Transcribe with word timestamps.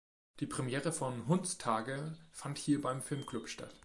Die 0.39 0.47
Premiere 0.47 0.91
von 0.91 1.27
"Hundstage" 1.27 2.17
fand 2.31 2.57
hier 2.57 2.81
beim 2.81 3.03
Filmclub 3.03 3.47
statt. 3.47 3.75